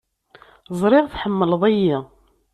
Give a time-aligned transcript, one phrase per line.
[0.79, 1.97] Ẓriɣ tḥemmleḍ-iyi.